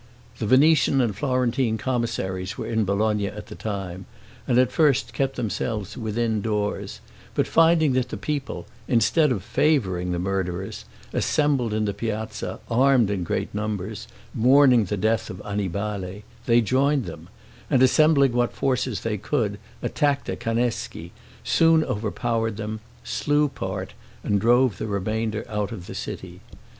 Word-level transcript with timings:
The 0.39 0.47
Venetian 0.47 0.99
and 0.99 1.15
Florentine 1.15 1.77
commissaries 1.77 2.57
were 2.57 2.65
in 2.65 2.85
Bologna 2.85 3.27
at 3.27 3.45
the 3.49 3.53
time, 3.55 4.07
and 4.47 4.57
at 4.57 4.71
first 4.71 5.13
kept 5.13 5.35
themselves 5.35 5.95
within 5.95 6.41
doors; 6.41 7.01
but 7.35 7.45
finding 7.45 7.93
that 7.93 8.09
the 8.09 8.17
people, 8.17 8.65
instead 8.87 9.31
of 9.31 9.43
favoring 9.43 10.11
the 10.11 10.17
murderers, 10.17 10.85
assembled 11.13 11.71
in 11.71 11.85
the 11.85 11.93
piazza, 11.93 12.59
armed 12.67 13.11
in 13.11 13.23
great 13.23 13.53
numbers, 13.53 14.07
mourning 14.33 14.85
the 14.85 14.97
death 14.97 15.29
of 15.29 15.39
Annibale, 15.45 16.23
they 16.47 16.61
joined 16.61 17.05
them; 17.05 17.29
and, 17.69 17.83
assembling 17.83 18.31
what 18.31 18.53
forces 18.53 19.01
they 19.01 19.19
could, 19.19 19.59
attacked 19.83 20.25
the 20.25 20.35
Canneschi, 20.35 21.11
soon 21.43 21.83
overpowered 21.83 22.57
them, 22.57 22.79
slew 23.03 23.49
part, 23.49 23.93
and 24.23 24.41
drove 24.41 24.79
the 24.79 24.87
remainder 24.87 25.45
out 25.47 25.71
of 25.71 25.85
the 25.85 25.93
city. 25.93 26.39